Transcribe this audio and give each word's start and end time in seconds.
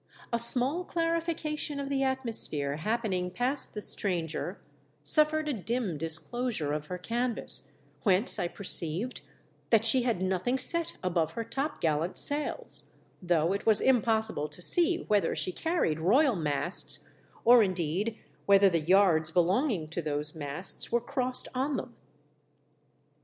A 0.33 0.39
small 0.39 0.83
clarification 0.83 1.79
of 1.79 1.87
the 1.87 2.01
atmos 2.01 2.49
phere 2.49 2.77
happening 2.77 3.29
past 3.29 3.75
the 3.75 3.81
stranger, 3.83 4.59
suffered 5.03 5.47
a 5.47 5.53
dim 5.53 5.95
disclosure 5.99 6.73
of 6.73 6.87
her 6.87 6.97
canvas, 6.97 7.69
whence 8.01 8.39
I 8.39 8.47
per 8.47 8.63
ceived 8.63 9.21
that 9.69 9.85
she 9.85 10.01
had 10.01 10.19
nothing 10.19 10.57
set 10.57 10.93
above 11.03 11.33
her 11.33 11.43
topgallant 11.43 12.17
sails, 12.17 12.93
though 13.21 13.53
it 13.53 13.67
was 13.67 13.79
impossible 13.79 14.47
to 14.47 14.59
see 14.59 15.03
whether 15.07 15.35
she 15.35 15.51
carried 15.51 15.99
royal 15.99 16.35
masts, 16.35 17.07
or 17.45 17.61
indeed 17.61 18.17
whether 18.47 18.71
the 18.71 18.81
yards 18.81 19.29
belonging 19.29 19.87
to 19.89 20.01
those 20.01 20.33
masts 20.33 20.91
were 20.91 20.99
crossed 20.99 21.47
on 21.53 21.77
them. 21.77 21.95